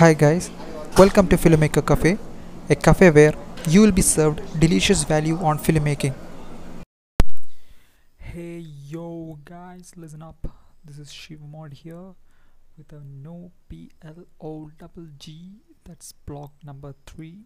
[0.00, 0.50] Hi guys,
[0.96, 2.16] welcome to Filmmaker Cafe,
[2.70, 3.34] a cafe where
[3.68, 6.14] you will be served delicious value on filmmaking.
[8.16, 10.48] Hey yo guys, listen up.
[10.82, 12.14] This is Shiv Mod here
[12.78, 15.60] with a no P L O double G.
[15.84, 17.40] That's block number three,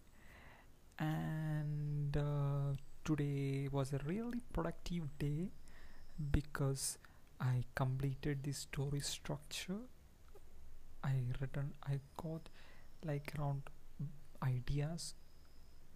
[0.97, 5.51] and uh, today was a really productive day
[6.31, 6.99] because
[7.41, 9.81] I completed the story structure
[11.05, 12.49] I written I got
[13.05, 13.63] like around
[14.43, 15.15] ideas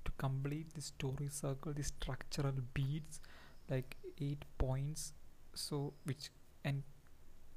[0.05, 3.21] to complete the story circle the structural beats
[3.71, 5.13] like eight points
[5.55, 6.30] so which
[6.65, 6.83] and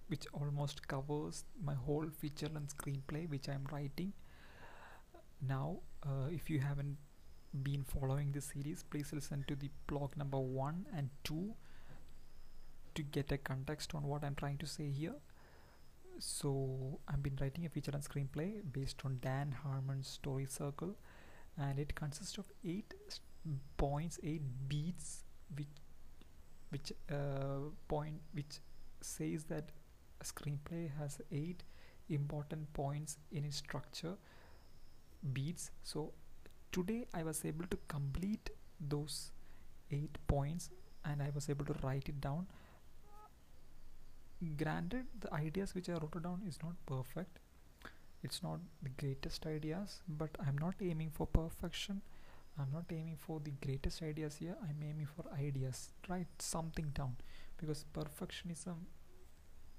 [0.07, 4.11] which almost covers my whole feature and screenplay which I'm writing.
[5.47, 6.97] Now uh, if you haven't
[7.63, 11.53] been following the series please listen to the blog number one and two
[12.95, 15.15] to get a context on what I'm trying to say here
[16.21, 20.95] so I've been writing a feature and screenplay based on Dan Harmon's story circle
[21.57, 22.93] and it consists of eight
[23.77, 25.23] points eight beats
[25.55, 25.67] which
[26.69, 28.59] which uh, point which
[29.01, 29.71] says that
[30.21, 31.63] a screenplay has eight
[32.09, 34.13] important points in its structure
[35.33, 35.71] beats.
[35.83, 36.13] So
[36.71, 39.31] today I was able to complete those
[39.89, 40.69] eight points
[41.03, 42.45] and I was able to write it down
[44.49, 47.39] granted the ideas which I wrote down is not perfect.
[48.23, 52.01] It's not the greatest ideas but I'm not aiming for perfection.
[52.59, 54.55] I'm not aiming for the greatest ideas here.
[54.61, 55.93] I'm aiming for ideas.
[56.09, 57.15] Write something down
[57.57, 58.75] because perfectionism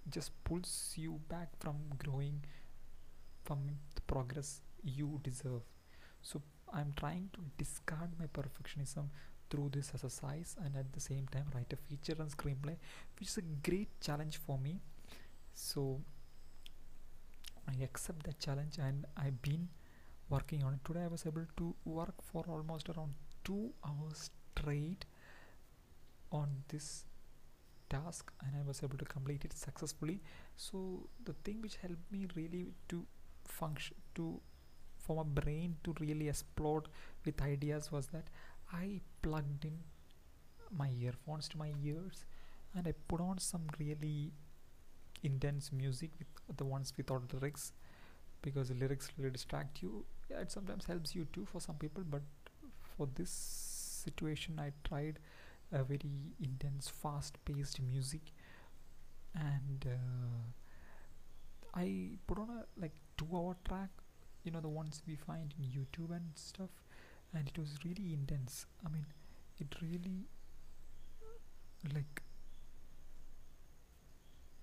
[0.08, 2.44] just pulls you back from growing
[3.44, 3.58] from
[3.94, 5.62] the progress you deserve.
[6.22, 9.08] So I'm trying to discard my perfectionism
[9.52, 12.76] through this exercise and at the same time write a feature and screenplay
[13.18, 14.80] which is a great challenge for me.
[15.52, 16.00] So
[17.68, 19.68] I accept that challenge and I've been
[20.30, 20.84] working on it.
[20.86, 23.12] Today I was able to work for almost around
[23.44, 25.04] two hours straight
[26.30, 27.04] on this
[27.90, 30.22] task and I was able to complete it successfully.
[30.56, 33.04] So the thing which helped me really to
[33.44, 34.40] function to
[34.96, 36.88] for my brain to really explode
[37.26, 38.28] with ideas was that
[38.72, 39.78] I plugged in
[40.70, 42.24] my earphones to my ears
[42.74, 44.32] and I put on some really
[45.22, 46.10] intense music
[46.48, 47.72] with the ones without lyrics
[48.42, 50.04] because lyrics really distract you.
[50.30, 52.22] Yeah, it sometimes helps you too for some people but
[52.96, 55.18] for this situation I tried
[55.72, 58.22] a very intense fast paced music
[59.34, 60.50] and uh,
[61.74, 63.90] I put on a like two hour track
[64.44, 66.70] you know the ones we find in YouTube and stuff
[67.34, 68.66] and it was really intense.
[68.84, 69.06] I mean
[69.60, 70.26] it really
[71.94, 72.22] like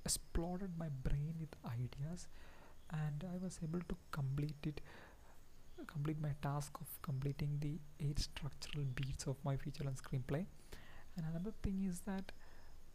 [0.05, 2.27] exploded my brain with ideas
[2.91, 4.81] and i was able to complete it
[5.87, 7.73] complete my task of completing the
[8.05, 10.45] eight structural beats of my feature and screenplay.
[11.17, 12.31] And another thing is that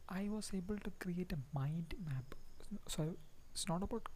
[0.09, 2.35] i was able to create a mind map.
[2.89, 3.17] So
[3.53, 4.09] it's not about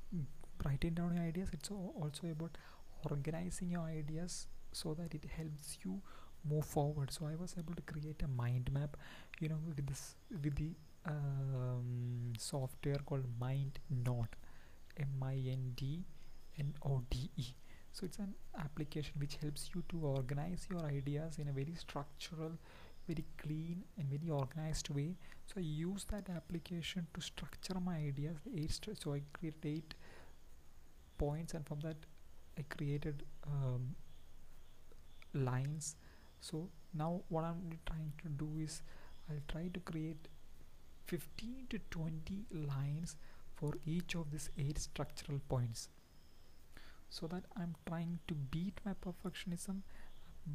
[0.64, 2.58] writing down your ideas it's also about
[3.10, 6.01] organizing your ideas so that it helps you
[6.49, 7.11] move forward.
[7.12, 8.97] So i was able to create a mind map
[9.41, 10.71] you know with this with the
[11.06, 14.37] um, software called mind node
[14.99, 16.05] m-i-n-d-n-o-d-e
[17.93, 22.53] so it's an application which helps you to organize your ideas in a very structural
[23.09, 25.17] very clean and very organized way.
[25.47, 28.37] So i use that application to structure my ideas.
[28.55, 29.95] Eight so i create eight
[31.17, 31.97] points and from that
[32.59, 33.95] i created um,
[35.34, 35.97] lines.
[36.41, 38.83] So now what I'm trying to do is
[39.31, 40.28] I'll try to create
[41.06, 43.16] 15 to 20 lines
[43.56, 45.88] for each of these eight structural points.
[47.11, 49.83] So that I'm trying to beat my perfectionism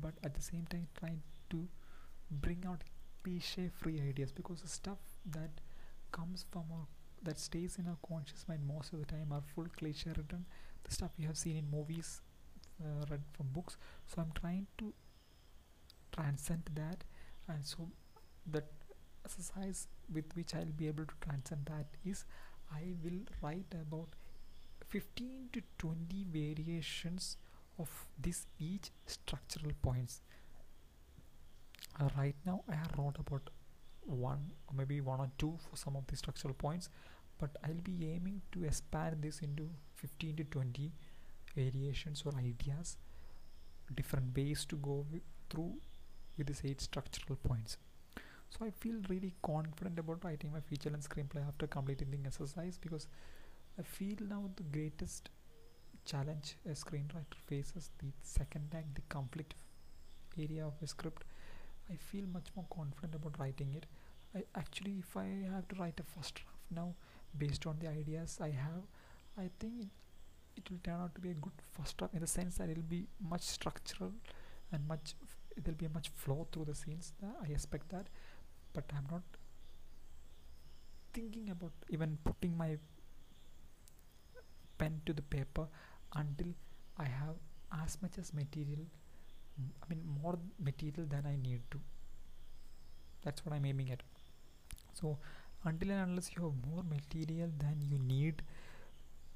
[0.02, 1.68] but at the same time trying to
[2.32, 2.84] bring out
[3.24, 4.98] cliche free ideas because the stuff
[5.30, 5.62] that
[6.12, 6.88] comes from our
[7.22, 10.46] that stays in our conscious mind most of the time are full cliche written.
[10.84, 12.22] The stuff we have seen in movies
[12.82, 13.78] uh, read from books.
[14.08, 14.94] So i'm trying to
[16.12, 17.04] transcend that.
[17.48, 17.90] And so
[18.52, 18.66] that
[19.26, 22.26] exercise with which i'll be able to transcend that is
[22.74, 24.10] i will write about
[24.90, 27.38] 15 to 20 variations
[27.80, 27.90] of
[28.22, 30.22] this each structural points.
[32.00, 33.50] Uh, right now i have wrote about
[34.02, 36.90] one or maybe one or two for some of the structural points
[37.40, 40.92] but i'll be aiming to expand this into 15 to 20
[41.56, 42.98] variations or ideas
[43.96, 45.06] different ways to go
[45.50, 45.74] through
[46.38, 47.78] with these eight structural points.
[48.50, 52.78] So I feel really confident about writing my feature and screenplay after completing the exercise
[52.78, 53.08] because
[53.80, 55.30] I feel now the greatest
[56.06, 59.56] challenge a screenwriter faces the second act the conflict
[60.38, 61.24] area of a script.
[61.92, 63.86] I feel much more confident about writing it.
[64.36, 66.94] I actually if i have to write a first draft now
[67.38, 68.84] based on the ideas i have
[69.38, 69.88] i think it,
[70.56, 72.78] it will turn out to be a good first draft in the sense that it
[72.78, 74.12] will be much structural
[74.72, 75.16] and much
[75.58, 78.08] there'll be a much flow through the scenes uh, i expect that.
[78.74, 79.22] But i'm not
[81.14, 82.78] thinking about even putting my
[84.78, 85.68] pen to the paper
[86.16, 86.48] until
[86.98, 87.36] I have
[87.84, 88.86] as much as material
[89.84, 91.80] I mean more material than I need to.
[93.24, 94.02] That's what I'm aiming at.
[94.94, 95.18] So
[95.64, 98.42] until and unless you have more material than you need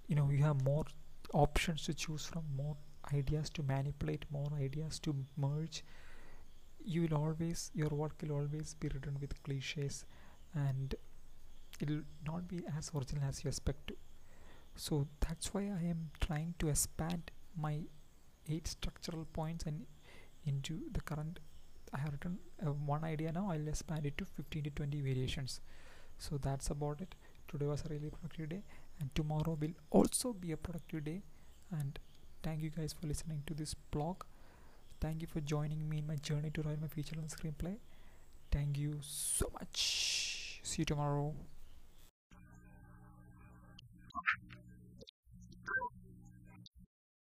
[0.08, 0.86] you know you have more
[1.34, 2.76] options to choose from more
[3.14, 5.84] ideas to manipulate more ideas to merge.
[6.84, 10.06] You will always your work will always be written with cliches
[10.54, 10.96] and
[11.80, 13.96] it will not be as original as you expect to.
[14.76, 17.80] So that's why I am trying to expand my
[18.50, 19.86] eight structural points and
[20.46, 21.40] into the current
[21.94, 25.62] I have written uh, one idea now I'll expand it to 15 to 20 variations.
[26.18, 27.16] So that's about it.
[27.48, 28.64] Today was a really productive day
[29.00, 31.22] and tomorrow will also be a productive day.
[31.72, 32.00] And
[32.44, 34.24] thank you guys for listening to this blog.
[35.00, 37.78] Thank you for joining me in my journey to write my feature length screenplay.
[38.52, 40.60] Thank you so much.
[40.64, 41.36] See you tomorrow